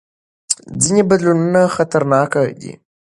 ځینې 0.83 1.01
بدلونونه 1.09 1.61
خطرناک 1.75 2.31
دي. 2.61 2.73